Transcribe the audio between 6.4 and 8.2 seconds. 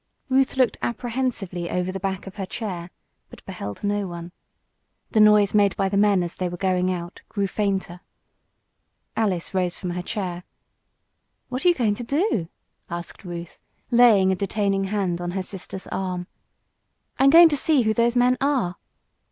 were going out grew fainter.